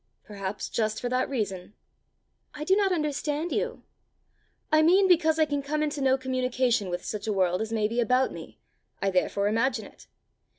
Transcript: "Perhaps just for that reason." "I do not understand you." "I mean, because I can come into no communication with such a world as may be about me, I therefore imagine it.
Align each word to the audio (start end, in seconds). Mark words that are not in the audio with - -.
"Perhaps 0.23 0.69
just 0.69 0.99
for 0.99 1.09
that 1.09 1.29
reason." 1.29 1.75
"I 2.55 2.63
do 2.63 2.75
not 2.75 2.91
understand 2.91 3.51
you." 3.51 3.83
"I 4.71 4.81
mean, 4.81 5.07
because 5.07 5.37
I 5.37 5.45
can 5.45 5.61
come 5.61 5.83
into 5.83 6.01
no 6.01 6.17
communication 6.17 6.89
with 6.89 7.05
such 7.05 7.27
a 7.27 7.31
world 7.33 7.61
as 7.61 7.71
may 7.71 7.87
be 7.87 7.99
about 7.99 8.33
me, 8.33 8.57
I 8.99 9.11
therefore 9.11 9.47
imagine 9.47 9.85
it. 9.85 10.07